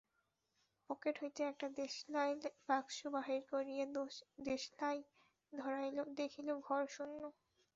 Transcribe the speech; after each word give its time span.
Pocket 0.89 1.15
হইতে 1.21 1.41
একটা 1.45 1.67
দেশালাইয়ের 1.77 2.39
বাক্স 2.67 2.97
বাহির 3.15 3.41
করিয়া 3.51 3.85
দেশালাই 4.47 4.97
ধরাইল–দেখিল, 5.53 6.47
ঘর 6.67 6.81
শূন্য। 6.87 7.21